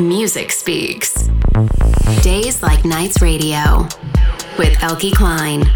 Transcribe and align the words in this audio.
Music 0.00 0.50
Speaks. 0.50 1.28
Days 2.22 2.62
Like 2.62 2.86
Nights 2.86 3.20
Radio 3.20 3.82
with 4.56 4.72
Eelke 4.78 5.10
Kleijn. 5.10 5.68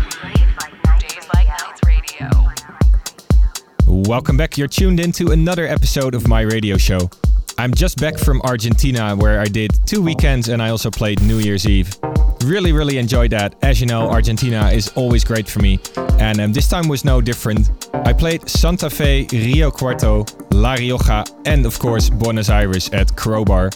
Welcome 3.86 4.38
back. 4.38 4.56
You're 4.56 4.66
tuned 4.66 4.98
in 4.98 5.12
to 5.12 5.32
another 5.32 5.66
episode 5.66 6.14
of 6.14 6.26
my 6.26 6.40
radio 6.40 6.78
show. 6.78 7.10
I'm 7.58 7.74
just 7.74 8.00
back 8.00 8.16
from 8.16 8.40
Argentina 8.42 9.14
where 9.14 9.40
I 9.40 9.44
did 9.44 9.70
two 9.84 10.00
weekends 10.00 10.48
and 10.48 10.62
I 10.62 10.70
also 10.70 10.90
played 10.90 11.20
New 11.22 11.38
Year's 11.38 11.66
Eve. 11.68 11.94
Really, 12.44 12.72
really 12.72 12.98
enjoyed 12.98 13.30
that. 13.30 13.54
As 13.62 13.80
you 13.80 13.86
know, 13.86 14.10
Argentina 14.10 14.68
is 14.68 14.88
always 14.96 15.24
great 15.24 15.48
for 15.48 15.60
me, 15.60 15.80
and 16.18 16.40
um, 16.40 16.52
this 16.52 16.68
time 16.68 16.88
was 16.88 17.02
no 17.02 17.22
different. 17.22 17.70
I 17.94 18.12
played 18.12 18.46
Santa 18.48 18.90
Fe, 18.90 19.26
Rio 19.32 19.70
Cuarto, 19.70 20.28
La 20.52 20.74
Rioja, 20.74 21.24
and 21.46 21.64
of 21.64 21.78
course 21.78 22.10
Buenos 22.10 22.50
Aires 22.50 22.90
at 22.90 23.08
Crobar. 23.08 23.72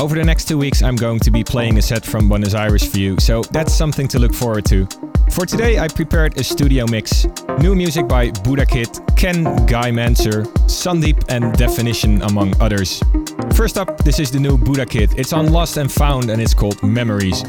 Over 0.00 0.14
the 0.14 0.24
next 0.24 0.46
two 0.46 0.56
weeks, 0.56 0.82
I'm 0.82 0.94
going 0.94 1.18
to 1.18 1.32
be 1.32 1.42
playing 1.42 1.78
a 1.78 1.82
set 1.82 2.04
from 2.04 2.28
Buenos 2.28 2.54
Aires 2.54 2.86
for 2.88 2.98
you, 2.98 3.18
so 3.18 3.42
that's 3.50 3.74
something 3.74 4.06
to 4.08 4.20
look 4.20 4.34
forward 4.34 4.66
to. 4.66 4.86
For 5.32 5.44
today, 5.44 5.80
I 5.80 5.88
prepared 5.88 6.38
a 6.38 6.44
studio 6.44 6.86
mix. 6.86 7.26
New 7.58 7.74
music 7.74 8.06
by 8.06 8.30
Buddha 8.30 8.66
Kid, 8.66 8.88
Khen 9.16 9.42
Guy 9.66 9.90
Mantzur, 9.90 10.44
Sandeep, 10.68 11.24
and 11.28 11.52
Definition, 11.58 12.22
among 12.22 12.54
others. 12.60 13.02
First 13.56 13.78
up, 13.78 13.98
this 14.04 14.20
is 14.20 14.30
the 14.30 14.38
new 14.38 14.56
Budakid. 14.56 15.18
It's 15.18 15.32
on 15.32 15.50
Lost 15.50 15.76
and 15.76 15.90
Found 15.90 16.30
and 16.30 16.40
it's 16.40 16.54
called 16.54 16.80
Memories. 16.84 17.42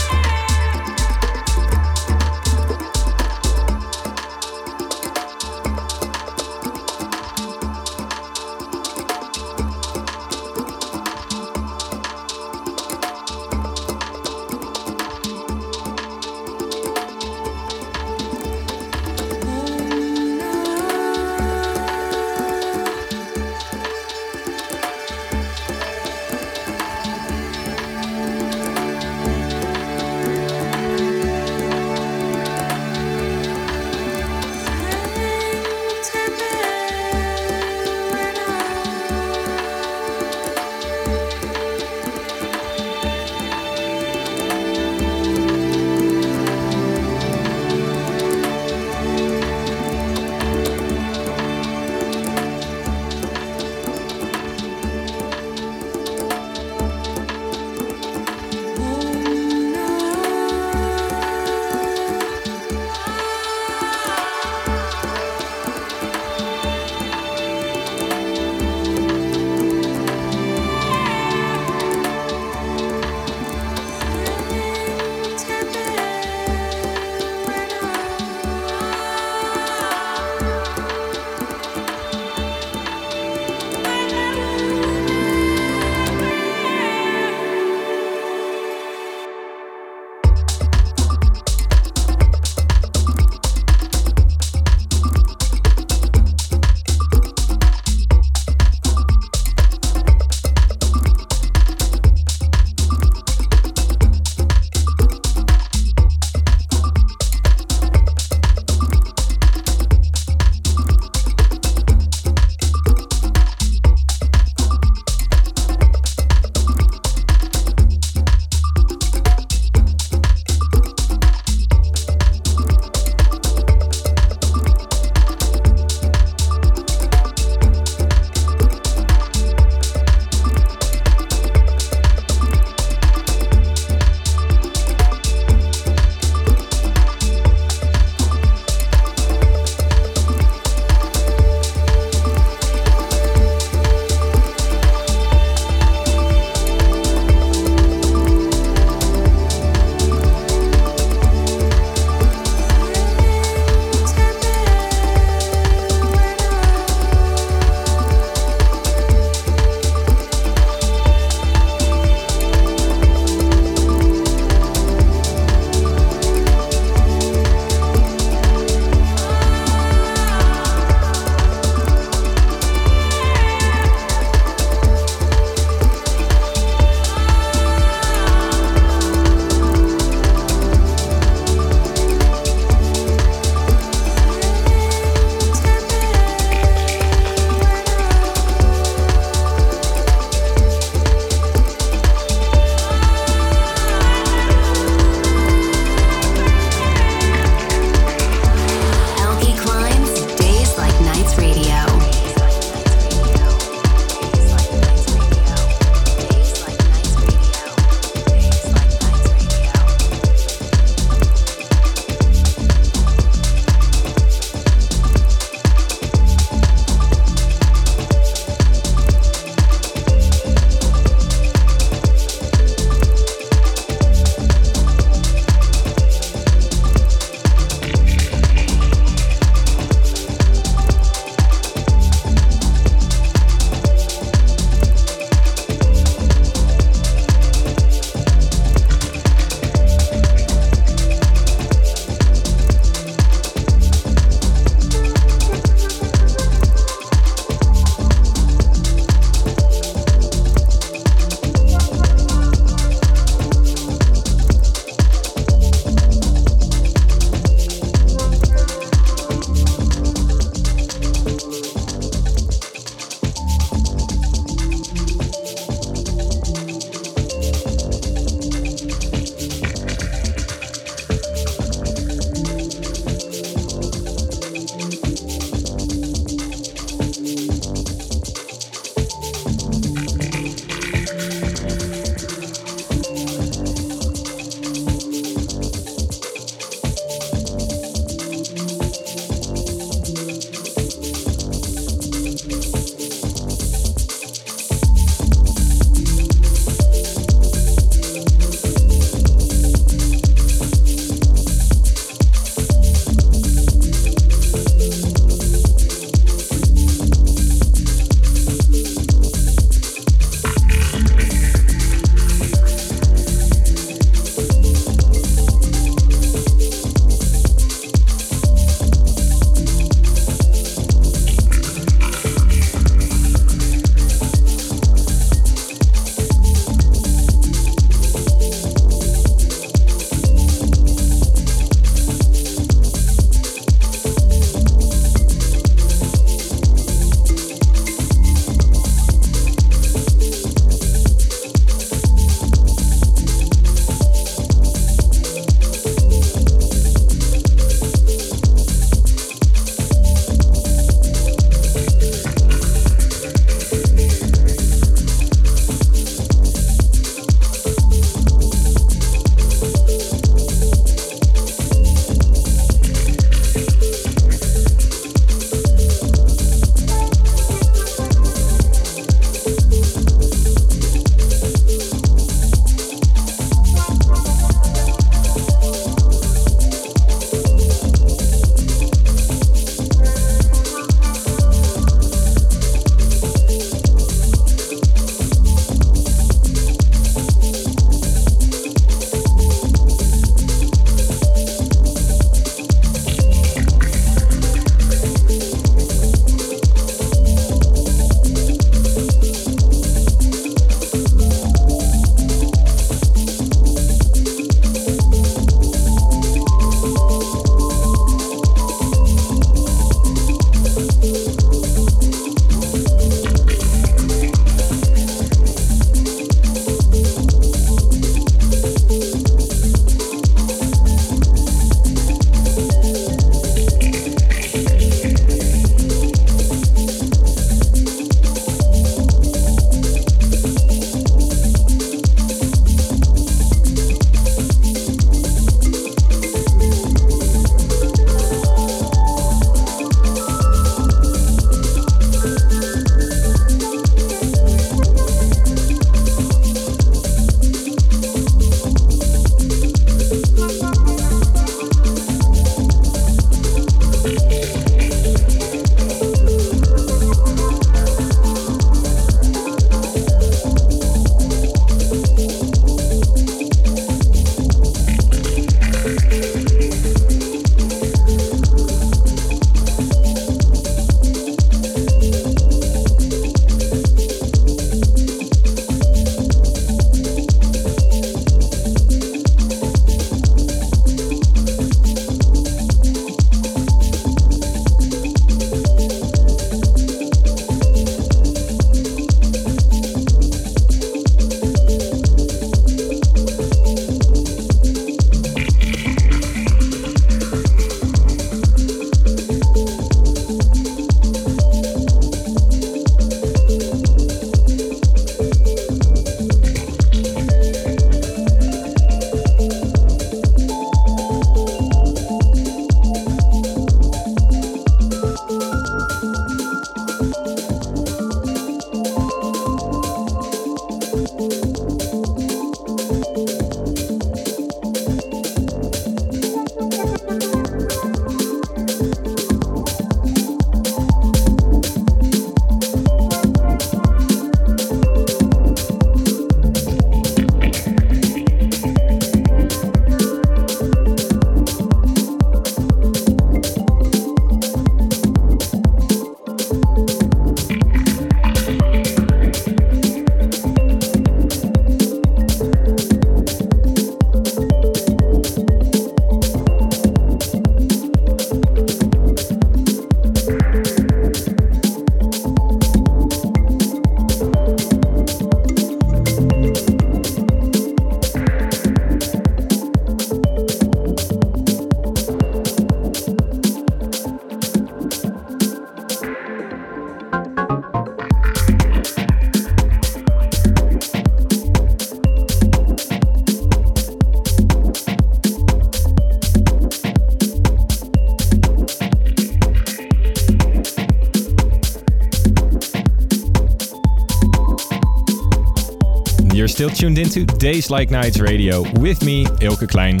You're 596.34 596.48
still 596.48 596.68
tuned 596.68 596.98
into 596.98 597.24
Days 597.24 597.70
Like 597.70 597.92
Nights 597.92 598.18
Radio 598.18 598.62
with 598.80 599.04
me, 599.04 599.24
Eelke 599.24 599.68
Kleijn. 599.68 600.00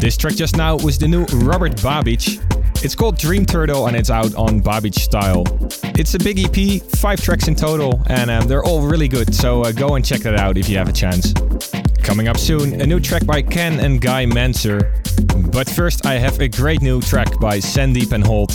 This 0.00 0.16
track 0.16 0.36
just 0.36 0.56
now 0.56 0.76
was 0.76 0.96
the 0.96 1.08
new 1.08 1.24
Robert 1.42 1.72
Babicz. 1.78 2.40
It's 2.84 2.94
called 2.94 3.18
Dream 3.18 3.44
Turtle 3.44 3.88
and 3.88 3.96
it's 3.96 4.08
out 4.08 4.32
on 4.36 4.62
Babicz 4.62 5.00
Style. 5.00 5.42
It's 5.98 6.14
a 6.14 6.20
big 6.20 6.38
EP, 6.38 6.80
five 6.82 7.20
tracks 7.20 7.48
in 7.48 7.56
total, 7.56 8.00
and 8.06 8.30
um, 8.30 8.46
they're 8.46 8.62
all 8.62 8.86
really 8.86 9.08
good, 9.08 9.34
so 9.34 9.62
uh, 9.62 9.72
go 9.72 9.96
and 9.96 10.04
check 10.04 10.20
that 10.20 10.38
out 10.38 10.56
if 10.56 10.68
you 10.68 10.78
have 10.78 10.88
a 10.88 10.92
chance. 10.92 11.32
Coming 12.00 12.28
up 12.28 12.36
soon, 12.36 12.80
a 12.80 12.86
new 12.86 13.00
track 13.00 13.26
by 13.26 13.42
Khen 13.42 13.80
and 13.80 14.00
Guy 14.00 14.24
Mantzur. 14.24 15.50
But 15.50 15.68
first, 15.68 16.06
I 16.06 16.14
have 16.14 16.38
a 16.38 16.46
great 16.46 16.80
new 16.80 17.00
track 17.00 17.40
by 17.40 17.58
Sandeep 17.58 18.12
and 18.12 18.24
Holt. 18.24 18.50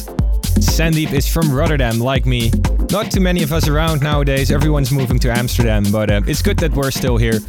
Sandeep 0.62 1.12
is 1.12 1.28
from 1.28 1.54
Rotterdam, 1.54 2.00
like 2.00 2.26
me. 2.26 2.52
Not 2.91 3.10
too 3.10 3.21
many 3.21 3.41
of 3.41 3.54
us 3.54 3.69
around 3.69 4.01
nowadays, 4.01 4.51
everyone's 4.51 4.91
moving 4.91 5.17
to 5.19 5.32
Amsterdam, 5.32 5.86
but 5.93 6.12
uh, 6.12 6.19
it's 6.27 6.41
good 6.41 6.60
that 6.60 6.73
we're 6.73 6.91
still 6.91 7.15
here. 7.15 7.39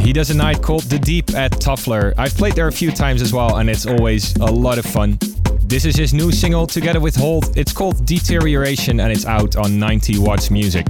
He 0.00 0.12
does 0.12 0.30
a 0.30 0.34
night 0.34 0.62
called 0.62 0.82
The 0.82 0.98
Deep 0.98 1.30
at 1.34 1.52
Toffler. 1.52 2.12
I've 2.18 2.34
played 2.34 2.54
there 2.54 2.66
a 2.66 2.72
few 2.72 2.90
times 2.90 3.22
as 3.22 3.32
well, 3.32 3.58
and 3.58 3.70
it's 3.70 3.86
always 3.86 4.34
a 4.38 4.46
lot 4.46 4.78
of 4.78 4.84
fun. 4.84 5.16
This 5.62 5.84
is 5.84 5.94
his 5.94 6.12
new 6.12 6.32
single 6.32 6.66
together 6.66 6.98
with 6.98 7.14
Holt. 7.14 7.56
It's 7.56 7.72
called 7.72 8.04
Deterioration 8.04 8.98
and 8.98 9.12
it's 9.12 9.26
out 9.26 9.54
on 9.54 9.78
90 9.78 10.18
Watts 10.18 10.50
Music. 10.50 10.84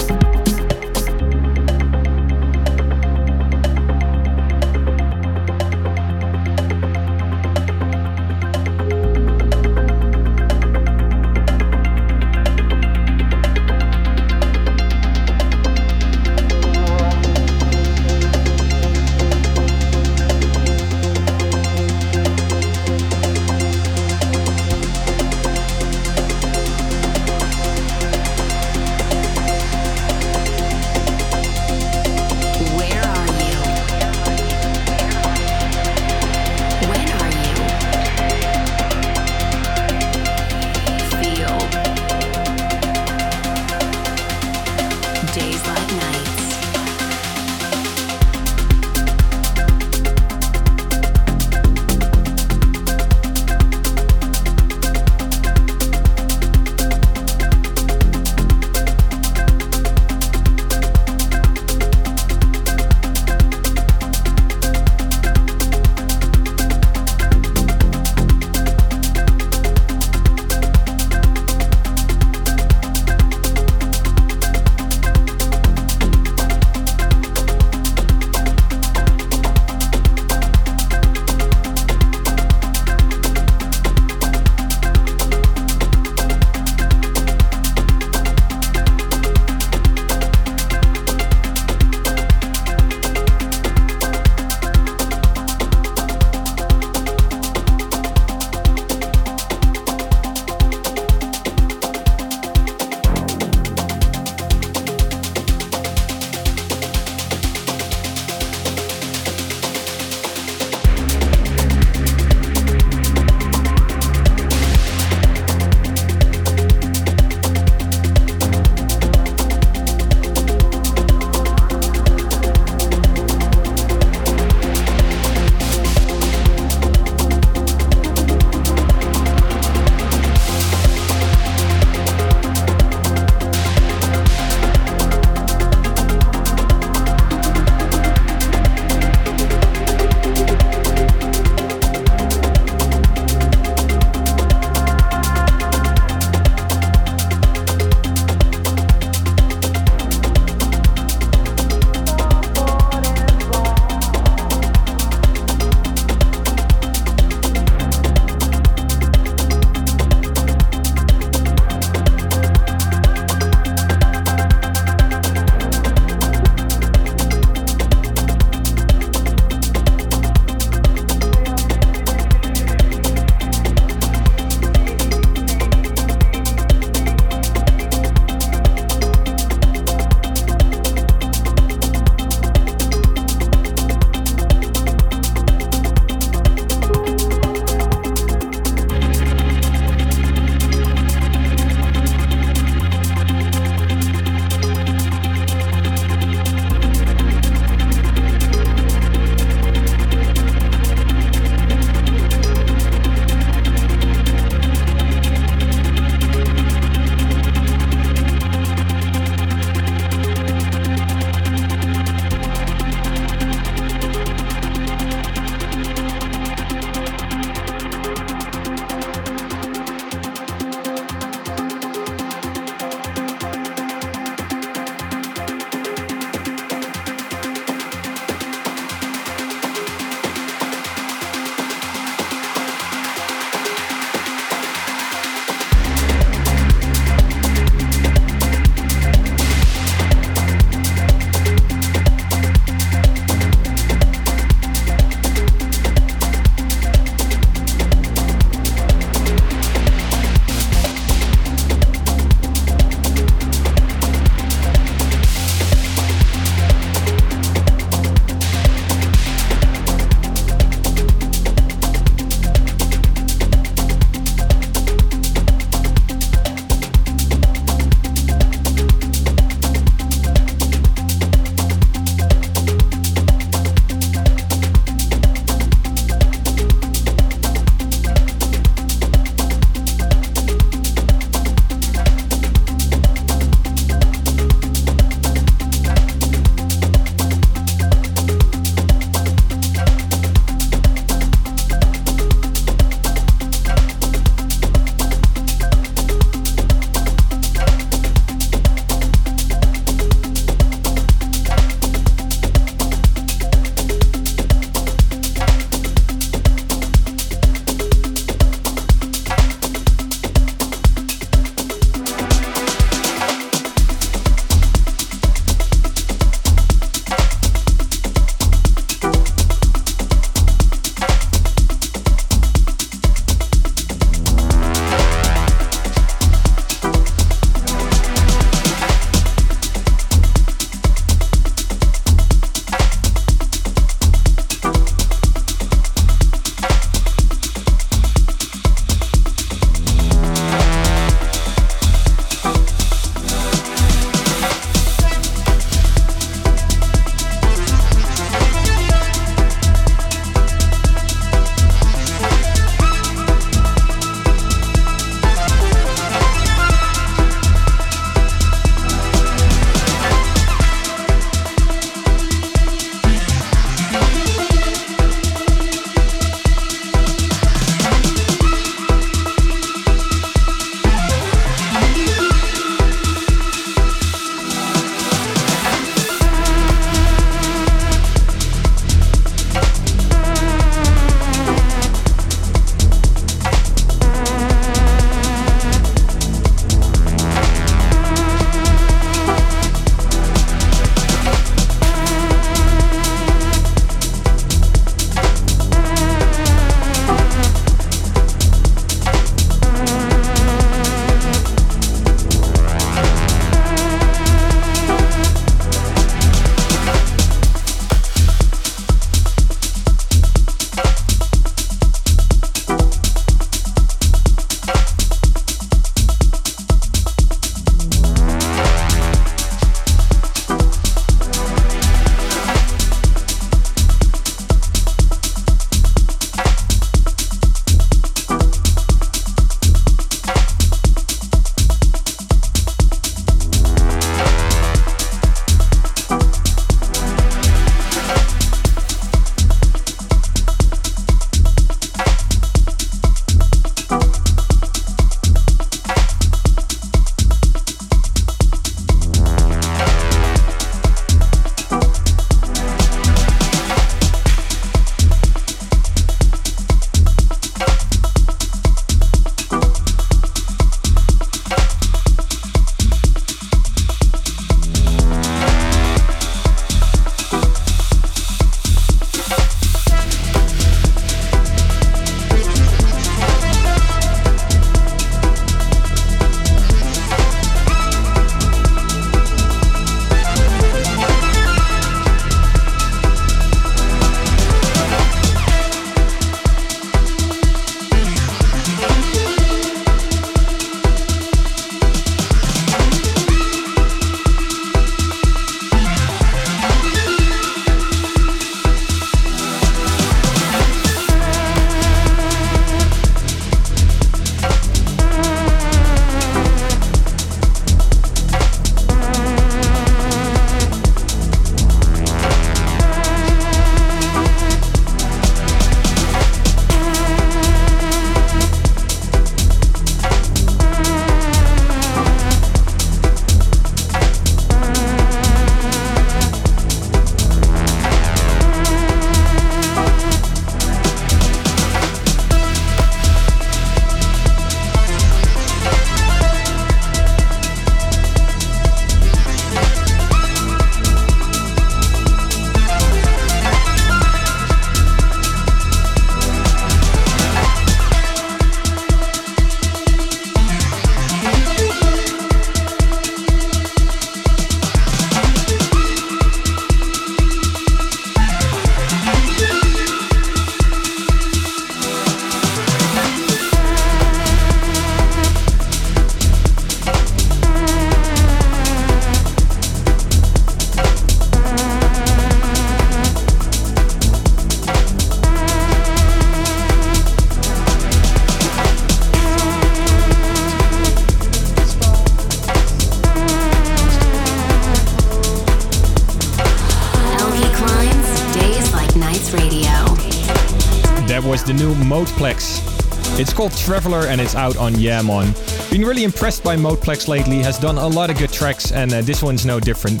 Was 591.24 591.44
the 591.44 591.52
new 591.52 591.74
Modeplex. 591.74 593.18
It's 593.20 593.32
called 593.32 593.52
Traveler 593.52 594.06
and 594.06 594.20
it's 594.20 594.34
out 594.34 594.56
on 594.56 594.72
Yamon. 594.72 595.70
Been 595.70 595.82
really 595.82 596.04
impressed 596.04 596.42
by 596.42 596.56
Modeplex 596.56 597.08
lately, 597.08 597.38
has 597.40 597.58
done 597.58 597.76
a 597.76 597.86
lot 597.86 598.10
of 598.10 598.18
good 598.18 598.32
tracks 598.32 598.72
and 598.72 598.92
uh, 598.92 599.02
this 599.02 599.22
one's 599.22 599.44
no 599.44 599.60
different. 599.60 600.00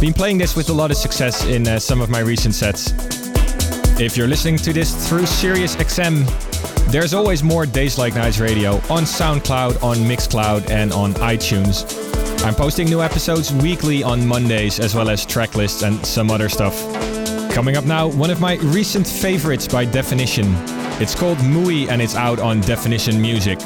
Been 0.00 0.14
playing 0.14 0.38
this 0.38 0.54
with 0.54 0.70
a 0.70 0.72
lot 0.72 0.90
of 0.90 0.96
success 0.96 1.44
in 1.46 1.66
uh, 1.66 1.78
some 1.78 2.00
of 2.00 2.08
my 2.08 2.20
recent 2.20 2.54
sets. 2.54 2.92
If 4.00 4.16
you're 4.16 4.28
listening 4.28 4.56
to 4.58 4.72
this 4.72 5.08
through 5.08 5.26
Sirius 5.26 5.76
XM, 5.76 6.24
there's 6.90 7.14
always 7.14 7.42
more 7.42 7.66
Days 7.66 7.98
Like 7.98 8.14
Nights 8.14 8.38
Radio 8.38 8.74
on 8.90 9.02
SoundCloud, 9.02 9.82
on 9.82 9.96
Mixcloud, 9.96 10.70
and 10.70 10.92
on 10.92 11.14
iTunes. 11.14 11.84
I'm 12.44 12.54
posting 12.54 12.88
new 12.88 13.02
episodes 13.02 13.52
weekly 13.52 14.02
on 14.02 14.26
Mondays, 14.26 14.78
as 14.78 14.94
well 14.94 15.10
as 15.10 15.26
track 15.26 15.56
lists 15.56 15.82
and 15.82 16.04
some 16.06 16.30
other 16.30 16.48
stuff. 16.48 17.13
Coming 17.54 17.76
up 17.76 17.84
now, 17.84 18.08
one 18.08 18.30
of 18.30 18.40
my 18.40 18.56
recent 18.56 19.06
favorites 19.06 19.68
by 19.68 19.84
Definition. 19.84 20.44
It's 21.00 21.14
called 21.14 21.38
Mui 21.38 21.88
and 21.88 22.02
it's 22.02 22.16
out 22.16 22.40
on 22.40 22.60
Definition 22.62 23.22
Music. 23.22 23.60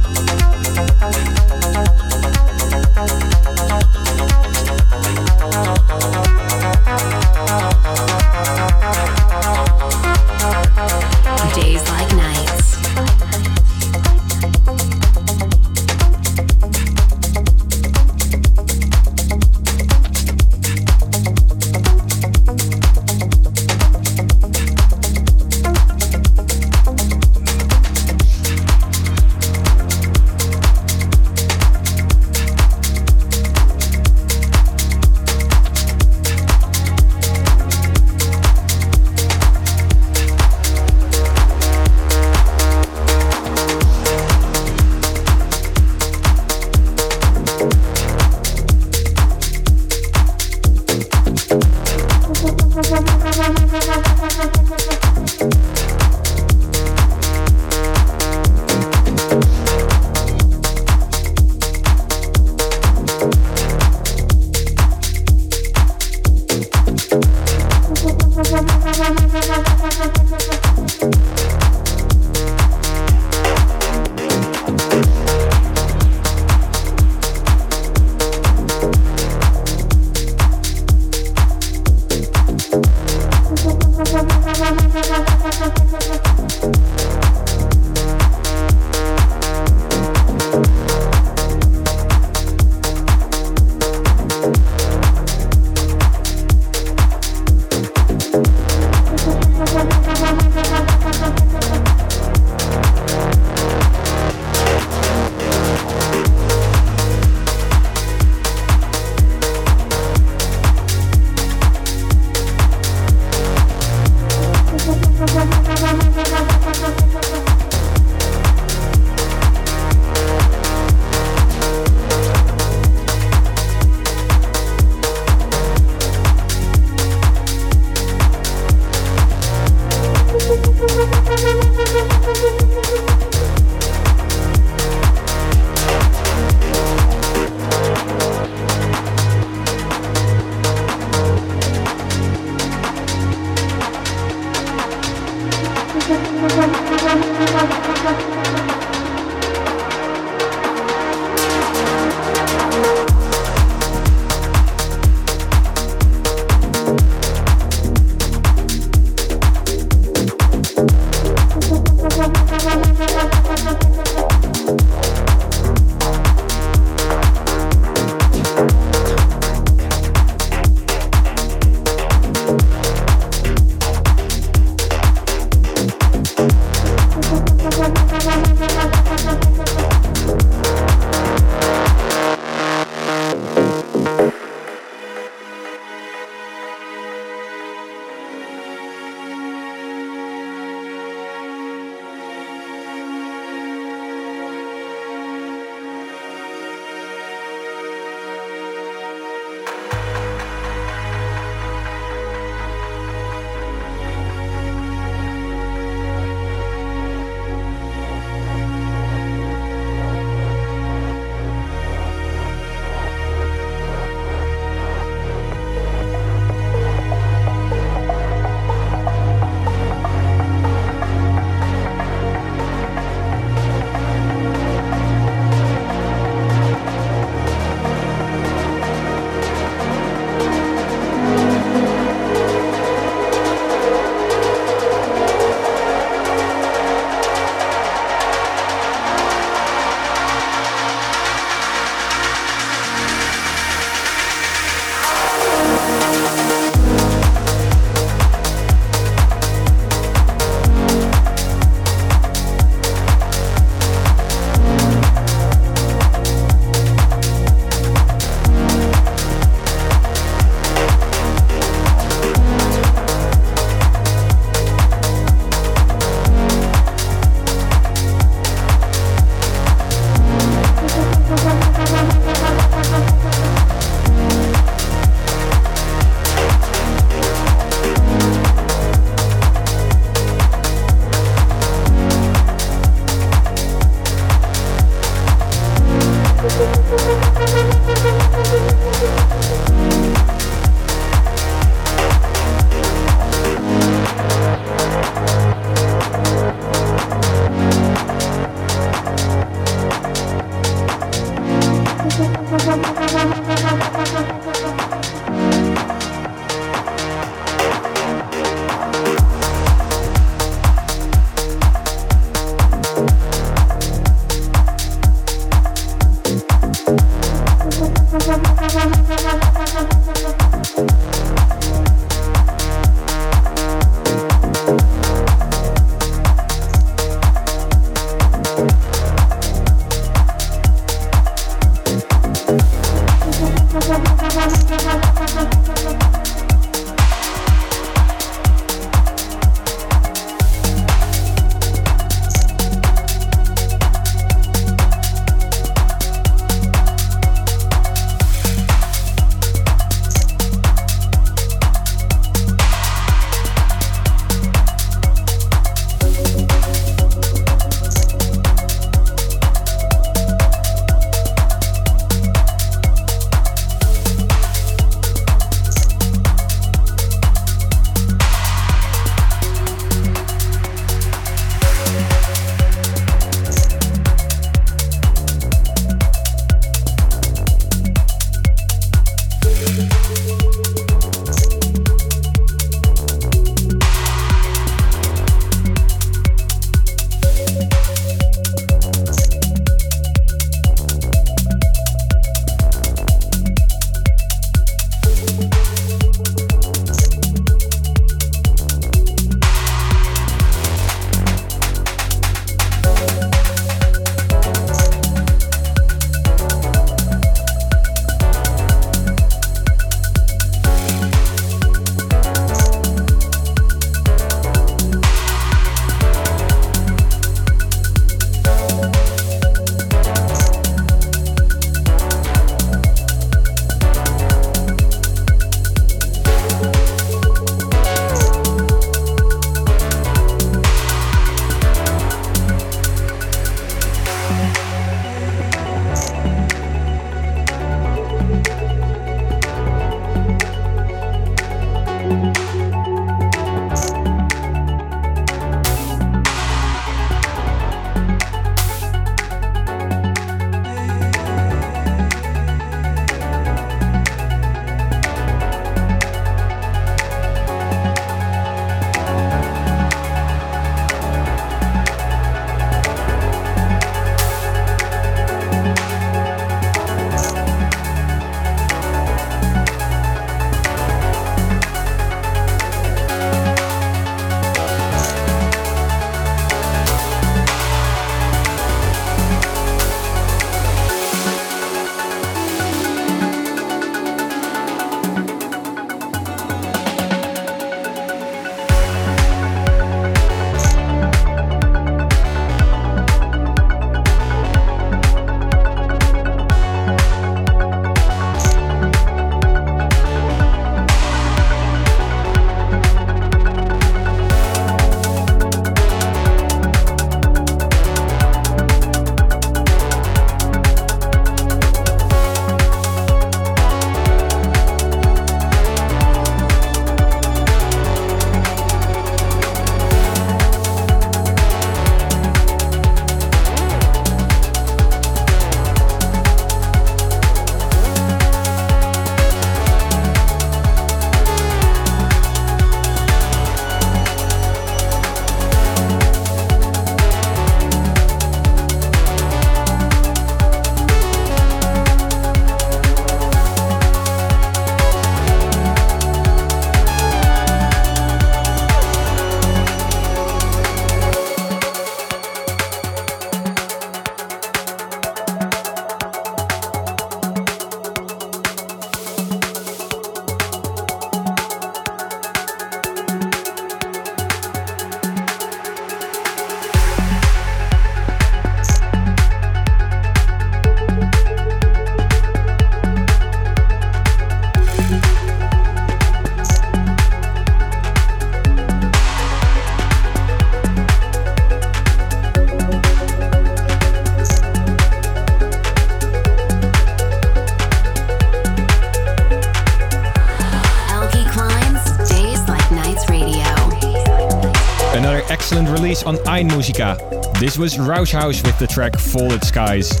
On 596.38 596.44
Einmusika. 596.44 597.40
This 597.40 597.58
was 597.58 597.76
Roush 597.76 598.12
House 598.12 598.42
with 598.44 598.56
the 598.58 598.66
track 598.66 598.96
Folded 598.96 599.42
Skies. 599.42 600.00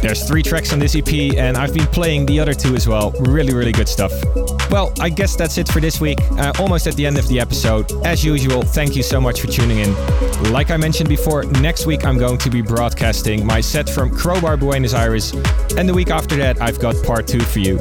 There's 0.00 0.28
three 0.28 0.42
tracks 0.42 0.72
on 0.72 0.78
this 0.78 0.94
EP, 0.94 1.34
and 1.36 1.56
I've 1.56 1.74
been 1.74 1.86
playing 1.86 2.26
the 2.26 2.38
other 2.38 2.54
two 2.54 2.76
as 2.76 2.86
well. 2.86 3.10
Really, 3.20 3.52
really 3.52 3.72
good 3.72 3.88
stuff. 3.88 4.12
Well, 4.70 4.92
I 5.00 5.08
guess 5.08 5.34
that's 5.34 5.58
it 5.58 5.66
for 5.68 5.80
this 5.80 6.00
week. 6.00 6.20
Uh, 6.32 6.52
almost 6.60 6.86
at 6.86 6.94
the 6.94 7.04
end 7.04 7.18
of 7.18 7.26
the 7.26 7.40
episode. 7.40 7.90
As 8.06 8.24
usual, 8.24 8.62
thank 8.62 8.94
you 8.94 9.02
so 9.02 9.20
much 9.20 9.40
for 9.40 9.48
tuning 9.48 9.78
in. 9.78 10.52
Like 10.52 10.70
I 10.70 10.76
mentioned 10.76 11.08
before, 11.08 11.44
next 11.44 11.86
week 11.86 12.04
I'm 12.04 12.18
going 12.18 12.38
to 12.38 12.50
be 12.50 12.62
broadcasting 12.62 13.44
my 13.44 13.60
set 13.60 13.88
from 13.88 14.10
Crobar 14.10 14.60
Buenos 14.60 14.94
Aires, 14.94 15.32
and 15.76 15.88
the 15.88 15.94
week 15.94 16.10
after 16.10 16.36
that, 16.36 16.60
I've 16.60 16.78
got 16.78 16.94
part 17.04 17.26
two 17.26 17.40
for 17.40 17.58
you. 17.58 17.78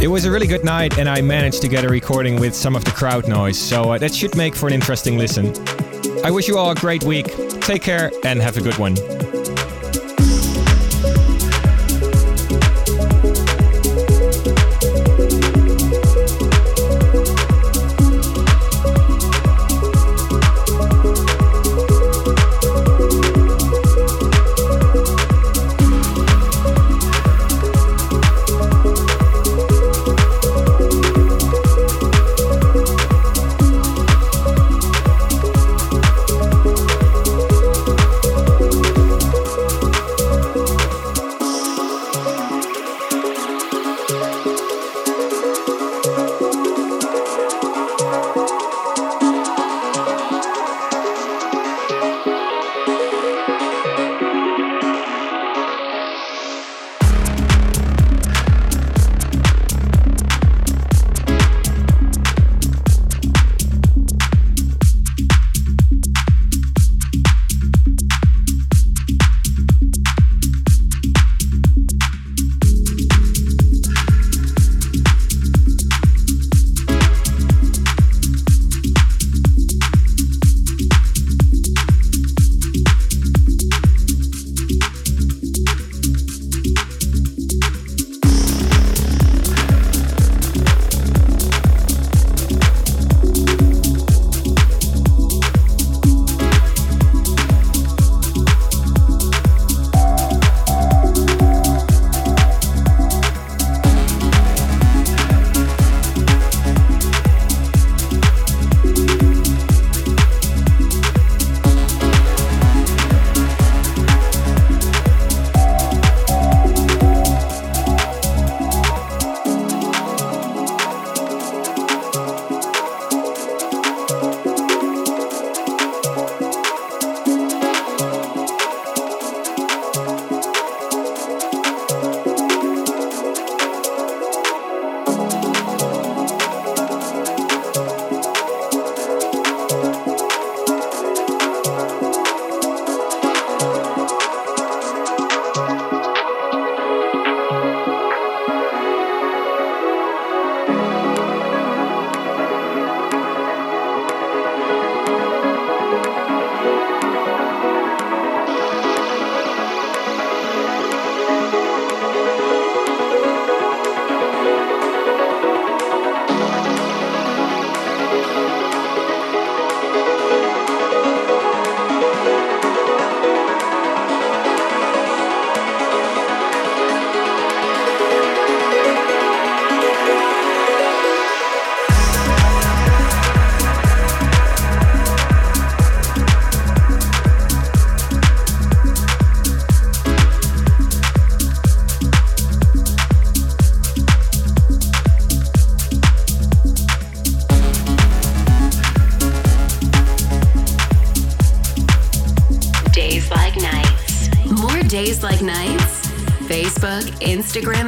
It 0.00 0.08
was 0.08 0.24
a 0.24 0.30
really 0.30 0.46
good 0.48 0.64
night, 0.64 0.98
and 0.98 1.08
I 1.08 1.20
managed 1.20 1.62
to 1.62 1.68
get 1.68 1.84
a 1.84 1.88
recording 1.88 2.40
with 2.40 2.54
some 2.54 2.74
of 2.74 2.84
the 2.84 2.92
crowd 2.92 3.28
noise, 3.28 3.58
so 3.58 3.92
uh, 3.92 3.98
that 3.98 4.14
should 4.14 4.36
make 4.36 4.56
for 4.56 4.66
an 4.66 4.72
interesting 4.72 5.18
listen. 5.18 5.54
I 6.24 6.30
wish 6.30 6.48
you 6.48 6.58
all 6.58 6.70
a 6.70 6.74
great 6.74 7.04
week. 7.04 7.26
Take 7.60 7.82
care 7.82 8.10
and 8.24 8.40
have 8.40 8.56
a 8.56 8.60
good 8.60 8.76
one. 8.78 8.96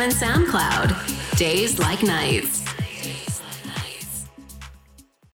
And 0.00 0.12
SoundCloud. 0.12 1.36
Days 1.36 1.78
Like 1.78 2.02
Nights. 2.02 2.49